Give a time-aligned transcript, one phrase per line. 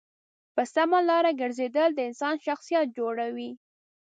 [0.55, 3.51] په سمه لاره گرځېدل د انسان شخصیت جوړوي.